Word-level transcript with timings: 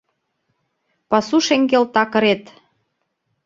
Пасу 1.09 1.37
шеҥгел 1.47 1.83
такырет- 1.95 2.43